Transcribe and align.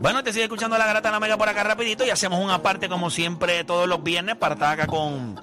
Bueno, 0.00 0.24
te 0.24 0.32
sigue 0.32 0.44
escuchando 0.44 0.78
la 0.78 0.86
grata 0.86 1.10
la 1.10 1.20
mega 1.20 1.36
por 1.36 1.46
acá 1.48 1.62
rapidito 1.62 2.06
y 2.06 2.10
hacemos 2.10 2.42
una 2.42 2.62
parte 2.62 2.88
como 2.88 3.10
siempre 3.10 3.64
todos 3.64 3.86
los 3.86 4.02
viernes 4.02 4.34
para 4.36 4.54
estar 4.54 4.72
acá 4.72 4.86
con, 4.86 5.34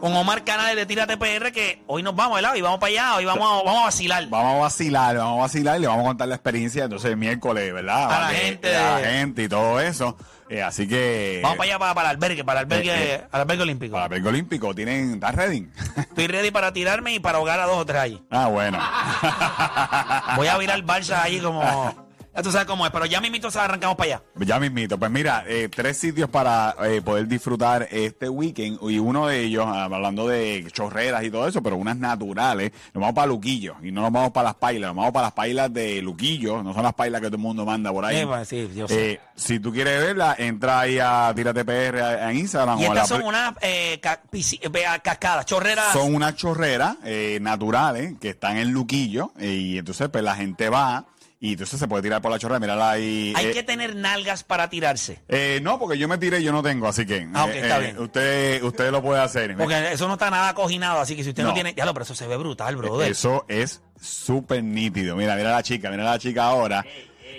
con 0.00 0.14
Omar 0.14 0.44
Canales 0.44 0.76
de 0.76 0.84
Tírate 0.84 1.16
PR 1.16 1.50
que 1.50 1.82
hoy 1.86 2.02
nos 2.02 2.14
vamos, 2.14 2.34
¿verdad? 2.36 2.54
Y 2.56 2.60
vamos 2.60 2.78
para 2.78 2.90
allá, 2.90 3.16
hoy 3.16 3.24
vamos 3.24 3.48
a, 3.50 3.64
vamos 3.64 3.80
a 3.80 3.84
vacilar. 3.84 4.26
Vamos 4.28 4.56
a 4.56 4.58
vacilar, 4.60 5.16
vamos 5.16 5.38
a 5.38 5.40
vacilar 5.42 5.78
y 5.78 5.80
le 5.80 5.86
vamos 5.86 6.04
a 6.04 6.08
contar 6.08 6.28
la 6.28 6.34
experiencia 6.34 6.84
entonces 6.84 7.10
el 7.10 7.16
miércoles, 7.16 7.72
¿verdad? 7.72 8.12
A 8.12 8.20
la 8.20 8.28
gente 8.28 8.68
de 8.68 8.74
la 8.74 8.98
gente 8.98 9.42
y 9.44 9.48
todo 9.48 9.80
eso. 9.80 10.14
Eh, 10.50 10.60
así 10.62 10.86
que. 10.86 11.40
Vamos 11.42 11.56
para 11.56 11.70
allá, 11.70 11.78
para, 11.78 11.94
para 11.94 12.10
el 12.10 12.16
albergue, 12.16 12.44
para 12.44 12.60
el 12.60 12.66
albergue, 12.66 12.90
Eh, 12.92 13.14
eh. 13.14 13.24
al 13.32 13.40
albergue 13.40 13.62
olímpico. 13.62 13.92
Para 13.94 14.04
el 14.04 14.10
Perco 14.10 14.28
Olímpico, 14.28 14.74
¿tienen. 14.74 15.14
¿Estás 15.14 15.34
ready? 15.34 15.66
Estoy 15.96 16.26
ready 16.26 16.50
para 16.50 16.74
tirarme 16.74 17.14
y 17.14 17.18
para 17.18 17.38
ahogar 17.38 17.58
a 17.60 17.64
dos 17.64 17.78
o 17.78 17.86
tres 17.86 17.98
allí. 18.02 18.22
ah, 18.30 18.48
bueno. 18.48 18.78
Voy 20.36 20.48
a 20.48 20.58
virar 20.58 20.82
balsa 20.82 21.22
allí 21.22 21.40
como... 21.40 22.11
Ya 22.34 22.42
tú 22.42 22.50
sabes 22.50 22.66
cómo 22.66 22.86
es, 22.86 22.92
pero 22.92 23.04
ya 23.04 23.20
mismito 23.20 23.50
se 23.50 23.58
arrancamos 23.58 23.96
para 23.96 24.14
allá. 24.16 24.22
Ya 24.36 24.58
mismito, 24.58 24.98
pues 24.98 25.10
mira, 25.10 25.44
eh, 25.46 25.68
tres 25.74 25.98
sitios 25.98 26.30
para 26.30 26.74
eh, 26.84 27.02
poder 27.02 27.26
disfrutar 27.28 27.86
este 27.90 28.28
weekend 28.28 28.78
y 28.88 28.98
uno 28.98 29.26
de 29.26 29.40
ellos, 29.40 29.66
ah, 29.68 29.84
hablando 29.84 30.26
de 30.26 30.66
chorreras 30.72 31.22
y 31.24 31.30
todo 31.30 31.46
eso, 31.46 31.62
pero 31.62 31.76
unas 31.76 31.98
naturales, 31.98 32.72
nos 32.94 33.00
vamos 33.02 33.14
para 33.14 33.26
Luquillo 33.26 33.74
y 33.82 33.92
no 33.92 34.00
nos 34.00 34.12
vamos 34.12 34.30
para 34.30 34.44
las 34.48 34.54
pailas, 34.54 34.88
nos 34.88 34.96
vamos 34.96 35.12
para 35.12 35.26
las 35.26 35.32
pailas 35.34 35.72
de 35.74 36.00
Luquillo, 36.00 36.62
no 36.62 36.72
son 36.72 36.82
las 36.84 36.94
pailas 36.94 37.20
que 37.20 37.26
todo 37.26 37.36
el 37.36 37.42
mundo 37.42 37.66
manda 37.66 37.92
por 37.92 38.04
ahí. 38.06 38.20
Sí, 38.20 38.26
pues, 38.26 38.48
sí, 38.48 38.70
yo 38.74 38.88
sé. 38.88 39.12
Eh, 39.12 39.20
si 39.34 39.60
tú 39.60 39.70
quieres 39.72 40.00
verla, 40.02 40.34
entra 40.38 40.80
ahí 40.80 40.98
a 40.98 41.32
Tírate 41.36 41.64
PR 41.66 41.98
en 42.30 42.38
Instagram 42.38 42.78
Y 42.80 42.86
o 42.86 42.92
a 42.92 42.94
la 42.94 43.02
estas 43.02 43.08
son 43.18 43.26
unas 43.26 43.54
eh, 43.60 43.98
ca- 44.02 44.22
eh, 44.32 45.00
cascadas, 45.02 45.44
chorreras. 45.44 45.92
son 45.92 46.14
unas 46.14 46.34
chorreras 46.36 46.96
eh, 47.04 47.38
naturales 47.42 48.14
que 48.20 48.30
están 48.30 48.56
en 48.56 48.72
Luquillo 48.72 49.32
y 49.38 49.76
entonces 49.78 50.08
pues 50.08 50.24
la 50.24 50.34
gente 50.34 50.70
va 50.70 51.04
y 51.44 51.52
entonces 51.52 51.80
se 51.80 51.88
puede 51.88 52.04
tirar 52.04 52.22
por 52.22 52.30
la 52.30 52.38
chorrera, 52.38 52.60
mírala 52.60 52.92
ahí. 52.92 53.32
Hay 53.36 53.46
eh, 53.46 53.50
que 53.50 53.62
tener 53.64 53.96
nalgas 53.96 54.44
para 54.44 54.70
tirarse. 54.70 55.20
eh, 55.28 55.58
no, 55.60 55.76
porque 55.78 55.98
yo 55.98 56.06
me 56.06 56.16
tiré 56.16 56.38
y 56.38 56.44
yo 56.44 56.52
no 56.52 56.62
tengo, 56.62 56.86
así 56.86 57.04
que 57.04 57.28
Ah, 57.34 57.44
ok, 57.46 57.50
eh, 57.50 57.60
está 57.60 57.78
eh, 57.78 57.80
bien. 57.80 57.98
usted 57.98 58.62
usted 58.62 58.90
lo 58.92 59.02
puede 59.02 59.20
hacer. 59.20 59.56
Porque 59.56 59.92
eso 59.92 60.06
no 60.06 60.14
está 60.14 60.30
nada 60.30 60.54
coginado, 60.54 61.00
así 61.00 61.16
que 61.16 61.24
si 61.24 61.30
usted 61.30 61.42
no, 61.42 61.48
No. 61.48 61.54
tiene. 61.54 61.74
Ya 61.74 61.84
lo, 61.84 61.92
pero 61.94 62.04
eso 62.04 62.14
se 62.14 62.28
ve 62.28 62.36
brutal, 62.36 62.76
brother. 62.76 63.10
Eso 63.10 63.44
es 63.48 63.82
súper 64.00 64.62
nítido. 64.62 65.16
Mira, 65.16 65.34
mira 65.34 65.50
la 65.50 65.62
chica, 65.64 65.90
mira 65.90 66.04
la 66.04 66.18
chica 66.18 66.44
ahora. 66.44 66.86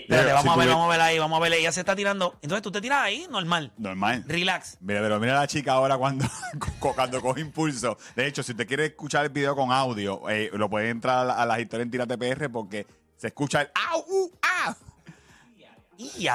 Espérate, 0.02 0.30
Eh, 0.32 0.34
vamos 0.34 0.54
a 0.54 0.60
ver, 0.60 0.68
vamos 0.68 0.86
a 0.86 0.92
ver 0.92 1.00
ahí, 1.02 1.18
vamos 1.18 1.38
a 1.38 1.42
ver. 1.42 1.54
Ella 1.54 1.72
se 1.72 1.80
está 1.80 1.96
tirando. 1.96 2.38
Entonces 2.42 2.62
tú 2.62 2.72
te 2.74 2.82
tiras 2.82 3.04
ahí, 3.04 3.26
normal. 3.32 3.72
Normal. 3.78 4.26
Relax. 4.28 4.78
Mira, 4.82 5.00
pero 5.00 5.18
mira 5.18 5.36
la 5.36 5.48
chica 5.48 5.72
ahora 5.72 5.98
cuando, 5.98 6.26
cuando 6.80 7.22
coge 7.22 7.40
impulso. 7.40 7.98
De 8.18 8.28
hecho, 8.28 8.44
si 8.44 8.52
usted 8.52 8.68
quiere 8.68 8.88
escuchar 8.88 9.24
el 9.24 9.30
video 9.32 9.56
con 9.56 9.72
audio, 9.72 10.30
eh, 10.30 10.50
lo 10.54 10.70
puede 10.70 10.90
entrar 10.90 11.20
a, 11.20 11.24
la- 11.24 11.34
a 11.36 11.46
las 11.46 11.60
historias 11.60 11.86
en 11.86 11.92
Tírate 11.92 12.18
PR 12.18 12.50
porque 12.50 12.86
se 13.18 13.28
escucha 13.28 13.62
el 13.62 13.70
¡au! 13.74 14.04
uh, 14.08 14.32
¡ah! 14.42 14.76
Y. 15.98 16.28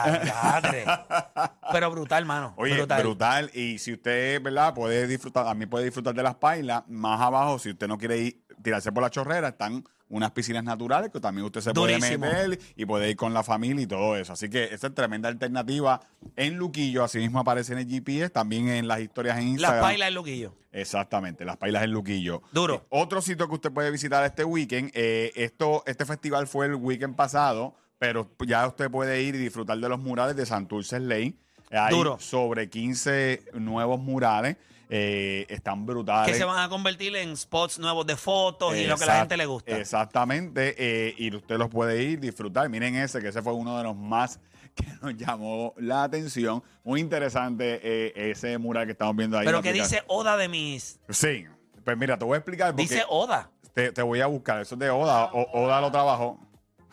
Pero 1.73 1.91
brutal, 1.91 2.25
mano. 2.25 2.55
Oye, 2.57 2.77
brutal. 2.77 3.03
brutal. 3.03 3.51
Y 3.55 3.79
si 3.79 3.93
usted, 3.93 4.41
¿verdad? 4.41 4.73
Puede 4.75 5.07
disfrutar, 5.07 5.45
también 5.45 5.69
puede 5.69 5.87
disfrutar 5.87 6.15
de 6.15 6.23
las 6.23 6.37
pailas. 6.37 6.85
Más 6.89 7.21
abajo, 7.21 7.59
si 7.59 7.71
usted 7.71 7.89
no 7.89 7.99
quiere 7.99 8.19
ir, 8.19 8.43
tirarse 8.69 8.93
por 8.93 9.03
la 9.03 9.11
chorrera, 9.11 9.49
están 9.49 9.85
unas 10.11 10.31
piscinas 10.31 10.65
naturales 10.65 11.11
que 11.11 11.21
también 11.21 11.45
usted 11.45 11.61
se 11.61 11.73
Durísimo. 11.73 12.27
puede 12.27 12.49
meter 12.49 12.59
y 12.77 12.87
puede 12.87 13.11
ir 13.11 13.17
con 13.17 13.35
la 13.35 13.43
familia 13.43 13.83
y 13.83 13.87
todo 13.87 14.17
eso. 14.17 14.33
Así 14.33 14.49
que 14.49 14.65
esa 14.73 14.87
es 14.87 14.95
tremenda 14.95 15.29
alternativa 15.29 16.01
en 16.37 16.57
Luquillo. 16.57 17.05
Así 17.05 17.19
mismo 17.19 17.41
aparece 17.41 17.73
en 17.75 17.81
el 17.81 17.87
GPS, 17.89 18.31
también 18.31 18.69
en 18.69 18.89
las 18.89 19.01
historias 19.01 19.37
en 19.39 19.45
Las 19.45 19.51
Instagram. 19.53 19.83
pailas 19.83 20.09
en 20.09 20.15
loquillo. 20.15 20.55
Exactamente, 20.73 21.45
las 21.45 21.57
pailas 21.57 21.83
en 21.83 21.93
Luquillo. 21.93 22.43
Duro. 22.53 22.75
Eh, 22.77 22.83
otro 22.91 23.21
sitio 23.21 23.49
que 23.49 23.55
usted 23.55 23.73
puede 23.73 23.91
visitar 23.91 24.25
este 24.25 24.45
weekend, 24.45 24.91
eh, 24.95 25.33
esto, 25.35 25.83
este 25.87 26.05
festival 26.07 26.47
fue 26.47 26.67
el 26.67 26.75
weekend 26.77 27.17
pasado, 27.17 27.75
pero 27.99 28.31
ya 28.47 28.67
usted 28.67 28.91
puede 28.91 29.23
ir 29.23 29.35
y 29.35 29.39
disfrutar 29.39 29.77
de 29.79 29.89
los 29.89 29.99
murales 29.99 30.37
de 30.37 30.47
Santurce 30.47 31.01
Lane. 31.01 31.35
Hay 31.71 31.95
Duro. 31.95 32.17
sobre 32.19 32.71
15 32.71 33.43
nuevos 33.55 34.01
murales, 34.01 34.57
eh, 34.89 35.47
están 35.49 35.85
brutales. 35.87 36.33
Que 36.33 36.39
se 36.39 36.45
van 36.45 36.59
a 36.59 36.69
convertir 36.69 37.15
en 37.17 37.37
spots 37.37 37.79
nuevos 37.79 38.07
de 38.07 38.17
fotos 38.17 38.75
y 38.77 38.87
lo 38.87 38.97
que 38.97 39.05
a 39.05 39.07
la 39.07 39.19
gente 39.21 39.37
le 39.37 39.47
gusta. 39.47 39.77
Exactamente, 39.79 40.75
eh, 40.79 41.15
y 41.19 41.35
usted 41.35 41.57
los 41.59 41.69
puede 41.69 42.03
ir, 42.03 42.21
disfrutar. 42.21 42.69
Miren 42.69 42.95
ese, 42.97 43.21
que 43.21 43.29
ese 43.29 43.43
fue 43.43 43.53
uno 43.53 43.77
de 43.77 43.85
los 43.85 43.97
más 43.97 44.41
que 44.75 44.87
nos 45.03 45.17
llamó 45.17 45.75
la 45.77 46.05
atención. 46.05 46.63
Muy 46.85 47.01
interesante 47.01 47.81
eh, 47.83 48.31
ese 48.31 48.57
mural 48.59 48.87
que 48.87 48.93
estamos 48.93 49.15
viendo 49.17 49.39
ahí. 49.39 49.45
Pero 49.47 49.61
que 49.63 49.69
aplicación. 49.71 50.01
dice 50.01 50.05
Oda 50.09 50.37
de 50.37 50.49
mis. 50.49 50.99
Sí, 51.09 51.45
pues 51.85 51.97
mira, 51.99 52.19
te 52.19 52.25
voy 52.25 52.35
a 52.35 52.39
explicar 52.39 52.69
porque 52.71 52.83
Dice 52.83 53.05
Oda. 53.09 53.51
te, 53.75 53.93
te 53.93 54.03
voy 54.03 54.21
a 54.21 54.27
buscar. 54.27 54.61
Eso 54.61 54.75
es 54.75 54.79
de 54.79 54.91
Oda. 54.91 55.25
O- 55.33 55.65
Oda 55.65 55.81
lo 55.81 55.91
trabajó. 55.91 56.39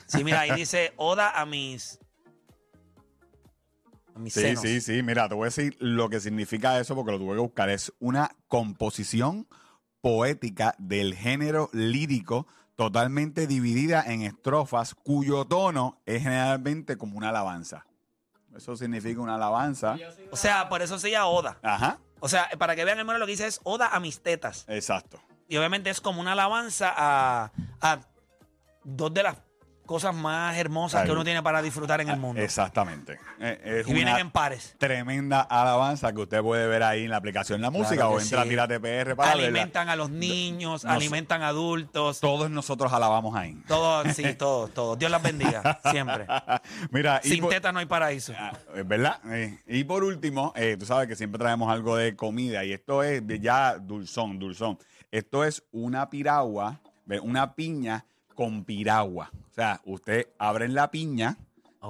Sí, 0.07 0.23
mira, 0.23 0.41
ahí 0.41 0.51
dice 0.55 0.93
Oda 0.97 1.31
a 1.39 1.45
mis. 1.45 1.99
A 4.15 4.19
mis 4.19 4.33
Sí, 4.33 4.41
senos. 4.41 4.61
sí, 4.61 4.81
sí. 4.81 5.03
Mira, 5.03 5.27
te 5.29 5.35
voy 5.35 5.43
a 5.43 5.45
decir 5.45 5.75
lo 5.79 6.09
que 6.09 6.19
significa 6.19 6.79
eso 6.79 6.95
porque 6.95 7.11
lo 7.11 7.19
tuve 7.19 7.35
que 7.35 7.41
buscar. 7.41 7.69
Es 7.69 7.93
una 7.99 8.35
composición 8.47 9.47
poética 10.01 10.75
del 10.77 11.15
género 11.15 11.69
lírico 11.73 12.47
totalmente 12.75 13.47
dividida 13.47 14.03
en 14.05 14.21
estrofas 14.21 14.93
cuyo 14.95 15.45
tono 15.45 16.01
es 16.05 16.23
generalmente 16.23 16.97
como 16.97 17.17
una 17.17 17.29
alabanza. 17.29 17.85
Eso 18.55 18.75
significa 18.77 19.19
una 19.21 19.35
alabanza. 19.35 19.97
O 20.31 20.35
sea, 20.37 20.69
por 20.69 20.81
eso 20.81 20.97
se 20.99 21.11
llama 21.11 21.27
Oda. 21.27 21.57
Ajá, 21.61 21.99
O 22.19 22.29
sea, 22.29 22.49
para 22.57 22.75
que 22.75 22.85
vean 22.85 22.99
el 22.99 23.05
lo 23.07 23.25
que 23.25 23.31
dice 23.31 23.47
es 23.47 23.59
Oda 23.63 23.89
a 23.89 23.99
mis 23.99 24.21
tetas. 24.21 24.65
exacto. 24.67 25.19
Y 25.47 25.57
obviamente 25.57 25.89
es 25.89 26.01
como 26.01 26.21
una 26.21 26.31
alabanza 26.31 26.91
a, 26.95 27.51
a 27.81 27.99
dos 28.83 29.13
de 29.13 29.23
las 29.23 29.37
cosas 29.85 30.13
más 30.15 30.57
hermosas 30.57 31.05
que 31.05 31.11
uno 31.11 31.23
tiene 31.23 31.41
para 31.43 31.61
disfrutar 31.61 32.01
en 32.01 32.09
el 32.09 32.17
mundo. 32.17 32.41
Exactamente. 32.41 33.19
Eh, 33.39 33.79
Es 33.81 33.87
Y 33.87 33.93
vienen 33.93 34.13
una 34.13 34.21
en 34.21 34.31
pares. 34.31 34.75
tremenda 34.77 35.41
alabanza 35.41 36.11
que 36.13 36.21
usted 36.21 36.41
puede 36.41 36.67
ver 36.67 36.83
ahí 36.83 37.03
en 37.05 37.09
la 37.11 37.17
aplicación 37.17 37.61
La 37.61 37.69
Música 37.69 37.95
Claro 37.95 38.11
o 38.11 38.19
entra 38.19 38.41
sí. 38.41 38.47
a 38.47 38.49
Tírate 38.49 38.79
PR 38.79 39.15
para 39.15 39.29
verla. 39.35 39.47
Alimentan 39.47 39.89
a 39.89 39.95
los 39.95 40.09
niños, 40.09 40.83
no 40.83 40.89
sé. 40.91 40.95
alimentan 40.95 41.41
a 41.43 41.49
adultos. 41.49 42.19
Todos 42.19 42.49
nosotros 42.49 42.91
alabamos 42.91 43.35
ahí. 43.35 43.55
Todos, 43.67 44.07
sí, 44.15 44.33
todos, 44.35 44.73
todos. 44.73 44.97
Dios 44.99 45.11
las 45.11 45.21
bendiga, 45.21 45.79
siempre. 45.91 46.25
Mira, 46.91 47.21
Sin 47.23 47.41
por- 47.41 47.51
tetas 47.51 47.73
no 47.73 47.79
hay 47.79 47.85
paraíso. 47.85 48.33
Ah, 48.37 48.51
es 48.75 48.87
verdad. 48.87 49.19
Eh, 49.31 49.59
y 49.67 49.83
por 49.83 50.03
último, 50.03 50.51
eh, 50.55 50.75
tú 50.79 50.85
sabes 50.85 51.07
que 51.07 51.15
siempre 51.15 51.39
traemos 51.39 51.71
algo 51.71 51.95
de 51.95 52.15
comida 52.15 52.63
y 52.65 52.73
esto 52.73 53.03
es 53.03 53.21
ya 53.41 53.77
dulzón, 53.77 54.39
dulzón. 54.39 54.77
Esto 55.11 55.43
es 55.45 55.63
una 55.71 56.09
piragua, 56.09 56.79
una 57.21 57.53
piña 57.55 58.05
con 58.33 58.65
piragua. 58.65 59.31
O 59.55 59.61
sea, 59.61 59.79
usted 59.85 60.27
abre 60.37 60.67
la 60.67 60.91
piña, 60.91 61.37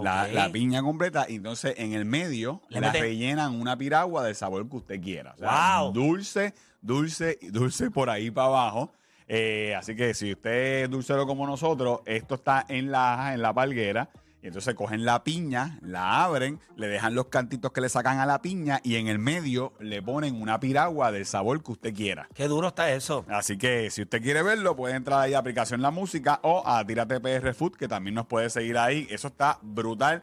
la, 0.04 0.26
Ok. 0.28 0.34
la 0.34 0.52
piña 0.52 0.84
completa 0.84 1.26
y 1.28 1.38
entonces 1.38 1.74
en 1.78 1.94
el 1.94 2.06
medio 2.06 2.62
Le 2.70 2.80
la 2.80 2.92
rellenan 2.92 3.60
una 3.60 3.76
piragua 3.76 4.24
del 4.24 4.36
sabor 4.36 4.70
que 4.70 4.76
usted 4.76 5.02
quiera. 5.02 5.34
O 5.34 5.38
sea, 5.40 5.80
Wow. 5.82 5.92
dulce, 5.92 6.54
dulce, 6.80 7.40
y 7.42 7.48
dulce 7.48 7.90
por 7.90 8.12
ahí 8.12 8.30
para 8.30 8.48
abajo. 8.50 8.92
Eh, 9.28 9.74
así 9.76 9.96
que 9.96 10.14
si 10.14 10.34
usted 10.34 10.84
es 10.84 10.90
dulcero 10.92 11.26
como 11.26 11.48
nosotros, 11.48 12.02
esto 12.06 12.36
está 12.36 12.64
en 12.70 12.92
la, 12.92 13.32
en 13.34 13.42
la 13.42 13.52
palguera. 13.52 14.10
Y 14.46 14.50
entonces 14.50 14.76
cogen 14.76 15.06
la 15.06 15.24
piña, 15.24 15.80
la 15.82 16.24
abren, 16.24 16.60
le 16.76 16.88
dejan 16.88 17.16
los 17.16 17.30
cantitos 17.30 17.72
que 17.72 17.82
le 17.82 17.90
sacan 17.90 18.20
a 18.20 18.28
la 18.28 18.44
piña 18.44 18.80
y 18.84 18.98
en 18.98 19.08
el 19.08 19.18
medio 19.18 19.74
le 19.80 20.04
ponen 20.04 20.40
una 20.40 20.60
piragua 20.60 21.12
del 21.12 21.26
sabor 21.26 21.64
que 21.64 21.72
usted 21.72 21.96
quiera. 21.96 22.30
Qué 22.32 22.48
duro 22.48 22.68
está 22.68 22.92
eso. 22.92 23.26
Así 23.28 23.58
que 23.58 23.90
si 23.90 24.04
usted 24.04 24.22
quiere 24.22 24.44
verlo, 24.44 24.76
puede 24.76 24.94
entrar 24.94 25.20
ahí 25.20 25.34
a 25.34 25.40
aplicación 25.40 25.82
La 25.82 25.90
Música 25.90 26.42
o 26.44 26.62
a 26.64 26.86
Tírate 26.86 27.20
PR 27.20 27.56
Food, 27.56 27.72
que 27.72 27.88
también 27.88 28.14
nos 28.14 28.28
puede 28.28 28.52
seguir 28.52 28.78
ahí. 28.78 29.08
Eso 29.10 29.30
está 29.30 29.58
brutal. 29.64 30.22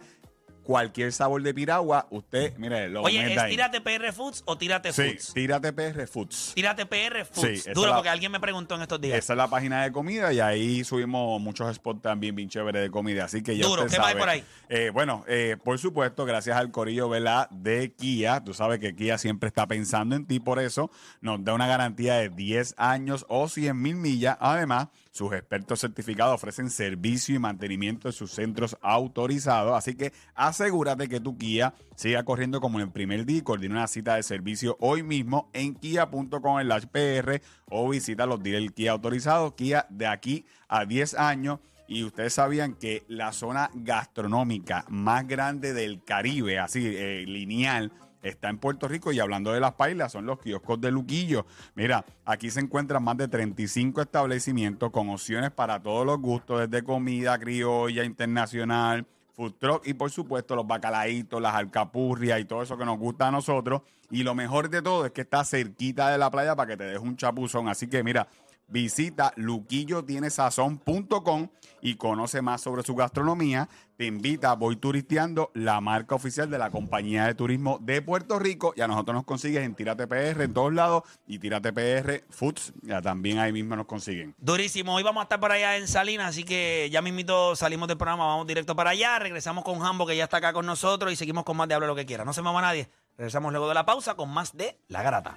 Cualquier 0.63 1.13
sabor 1.13 1.43
de 1.43 1.53
piragua, 1.53 2.07
usted, 2.11 2.57
mire, 2.57 2.89
lo 2.89 3.03
Oye, 3.03 3.33
¿es 3.33 3.39
ahí. 3.39 3.51
Tírate 3.51 3.81
PR 3.81 4.13
Foods 4.13 4.43
o 4.47 4.57
Tírate 4.57 4.93
Sí, 4.93 5.03
Foods? 5.03 5.35
Tírate 5.35 5.73
PR 5.73 6.07
Foods. 6.07 6.53
Tírate 6.55 6.87
PR 6.87 7.25
Sí, 7.25 7.31
Foods. 7.41 7.49
esa 7.67 7.73
Duro, 7.73 7.89
la- 7.91 7.97
porque 7.97 8.09
alguien 8.09 8.31
me 8.31 8.39
preguntó 8.41 8.77
en 8.77 8.83
estos 8.83 9.01
días. 9.01 9.19
Esa 9.19 9.33
es 9.33 9.37
la 9.37 9.49
página 9.49 9.83
de 9.83 9.91
comida 9.93 10.33
y 10.33 10.41
ahí 10.41 10.85
subimos 10.85 11.41
muchos 11.41 11.75
spots 11.75 12.03
también 12.03 12.35
bien 12.37 12.49
chéveres 12.49 12.81
de 12.83 12.91
comida. 12.91 13.25
Así 13.25 13.43
que 13.43 13.57
ya 13.57 13.67
Duro, 13.67 13.83
usted 13.83 13.97
¿qué 13.97 13.99
más 13.99 14.07
hay 14.07 14.13
sabe. 14.13 14.21
por 14.21 14.29
ahí? 14.29 14.45
Eh, 14.69 14.91
bueno, 14.93 15.25
eh, 15.27 15.57
por 15.63 15.79
supuesto, 15.79 16.25
gracias 16.25 16.57
al 16.57 16.71
corillo 16.71 17.09
¿verdad? 17.09 17.51
de 17.51 17.93
Kia. 17.93 18.43
Tú 18.45 18.55
sabes 18.55 18.79
que 18.79 18.95
Kia 18.95 19.19
siempre 19.19 19.49
está 19.49 19.67
pensando 19.67 20.15
en 20.17 20.27
ti, 20.27 20.39
por 20.41 20.59
eso 20.61 20.91
nos 21.21 21.43
da 21.45 21.55
una 21.55 21.67
garantía 21.67 22.15
de 22.15 22.29
10 22.29 22.75
años 22.77 23.27
o 23.29 23.49
100 23.49 23.81
mil 23.83 23.97
millas. 23.97 24.37
Además, 24.41 24.89
sus 25.13 25.31
expertos 25.35 25.81
certificados 25.81 26.35
ofrecen 26.35 26.71
servicio 26.71 27.37
y 27.37 27.39
mantenimiento 27.39 28.09
de 28.09 28.13
sus 28.13 28.33
centros 28.33 28.79
autorizados. 28.81 29.77
Así 29.77 29.95
que 29.95 30.13
asegúrate 30.35 31.07
que 31.07 31.21
tu 31.21 31.37
Kia 31.37 31.75
siga 31.97 32.25
corriendo 32.25 32.63
como 32.63 32.81
en 32.81 32.87
el 32.87 32.93
primer 32.93 33.27
día 33.27 33.39
y 33.39 33.43
coordina 33.43 33.75
una 33.75 33.89
cita 33.89 34.17
de 34.17 34.23
servicio 34.23 34.77
hoy 34.81 35.03
mismo 35.03 35.51
en 35.53 35.75
kia.com 35.75 36.57
PR 36.91 37.43
o 37.69 37.89
visita 37.91 38.25
los 38.25 38.43
dealers 38.43 38.73
Kia 38.73 38.93
autorizados. 38.93 39.53
Kia 39.53 39.87
de 39.91 40.07
aquí 40.07 40.47
a 40.67 40.87
10 40.87 41.15
años. 41.15 41.61
Y 41.87 42.05
ustedes 42.05 42.33
sabían 42.33 42.73
que 42.73 43.05
la 43.07 43.33
zona 43.33 43.71
gastronómica 43.75 44.87
más 44.89 45.29
grande 45.29 45.75
del 45.75 46.03
Caribe, 46.03 46.59
así 46.59 46.87
eh, 46.87 47.25
lineal, 47.27 47.93
está 48.23 48.49
en 48.49 48.59
Puerto 48.59 48.89
Rico. 48.89 49.13
Y 49.13 49.21
hablando 49.21 49.53
de 49.53 49.61
las 49.61 49.75
pailas, 49.75 50.13
son 50.13 50.27
los 50.27 50.39
kioscos 50.39 50.81
de 50.81 50.91
Luquillo. 50.91 51.47
Mira, 51.75 52.05
aquí 52.25 52.51
se 52.51 52.61
encuentran 52.61 53.03
más 53.03 53.17
de 53.17 53.29
35 53.29 54.01
establecimientos 54.01 54.91
con 54.91 55.11
opciones 55.11 55.51
para 55.51 55.83
todos 55.83 56.07
los 56.07 56.19
gustos, 56.21 56.61
desde 56.61 56.85
comida 56.85 57.39
criolla, 57.39 58.05
internacional, 58.05 59.07
food 59.35 59.55
truck 59.59 59.87
y 59.87 59.95
por 59.95 60.11
supuesto 60.11 60.55
los 60.55 60.67
bacalaitos, 60.67 61.41
las 61.41 61.55
alcapurrias 61.55 62.41
y 62.41 62.45
todo 62.45 62.63
eso 62.63 62.77
que 62.77 62.85
nos 62.85 62.99
gusta 62.99 63.29
a 63.29 63.31
nosotros. 63.31 63.83
Y 64.11 64.23
lo 64.23 64.35
mejor 64.35 64.69
de 64.69 64.83
todo 64.83 65.07
es 65.07 65.13
que 65.13 65.23
está 65.23 65.45
cerquita 65.45 66.11
de 66.11 66.19
la 66.19 66.31
playa 66.31 66.55
para 66.55 66.69
que 66.69 66.77
te 66.77 66.85
deje 66.85 66.99
un 66.99 67.17
chapuzón. 67.17 67.69
Así 67.69 67.89
que 67.89 68.03
mira, 68.05 68.29
visita 68.73 69.33
luquillotienesazón.com 69.37 71.49
y 71.83 71.97
conoce 71.97 72.43
más 72.43 72.63
sobre 72.63 72.83
su 72.83 72.95
gastronomía. 72.95 73.69
Te 73.97 74.07
invita 74.07 74.51
a 74.51 74.55
Voy 74.55 74.77
Turisteando, 74.77 75.51
la 75.55 75.81
marca 75.81 76.15
oficial 76.15 76.51
de 76.51 76.59
la 76.59 76.71
compañía 76.71 77.27
de 77.27 77.35
turismo 77.35 77.79
de 77.83 78.01
Puerto 78.01 78.39
Rico. 78.39 78.73
Y 78.75 78.81
a 78.81 78.89
nosotros 78.89 79.15
nos 79.15 79.25
consigues 79.25 79.63
en 79.63 79.75
Tírate 79.75 80.07
PR 80.07 80.43
en 80.43 80.55
todos 80.55 80.73
lados 80.73 81.03
y 81.27 81.39
Tírate 81.39 81.73
PR 81.73 82.25
Foods. 82.31 82.73
Ya 82.83 83.03
también 83.03 83.39
ahí 83.39 83.53
mismo 83.53 83.77
nos 83.77 83.87
consiguen. 83.87 84.35
Durísimo. 84.39 84.95
Hoy 84.95 85.03
vamos 85.03 85.21
a 85.21 85.25
estar 85.25 85.39
por 85.39 85.53
allá 85.53 85.77
en 85.77 85.87
Salinas, 85.87 86.31
así 86.31 86.45
que 86.45 86.89
ya 86.91 87.03
mismito 87.03 87.55
salimos 87.55 87.89
del 87.89 87.99
programa, 87.99 88.27
vamos 88.27 88.47
directo 88.47 88.75
para 88.75 88.91
allá. 88.91 89.19
Regresamos 89.19 89.65
con 89.65 89.85
Hambo, 89.85 90.07
que 90.07 90.17
ya 90.17 90.25
está 90.25 90.39
acá 90.39 90.53
con 90.53 90.65
nosotros, 90.65 91.13
y 91.13 91.17
seguimos 91.17 91.45
con 91.45 91.57
más 91.57 91.69
de 91.69 91.75
Habla 91.75 91.89
lo 91.89 91.95
que 91.95 92.07
quiera. 92.07 92.25
No 92.25 92.33
se 92.33 92.43
mueva 92.43 92.63
nadie. 92.63 92.89
Regresamos 93.19 93.53
luego 93.53 93.69
de 93.69 93.75
la 93.75 93.85
pausa 93.85 94.15
con 94.15 94.31
más 94.31 94.57
de 94.57 94.79
La 94.89 95.03
Garata. 95.03 95.37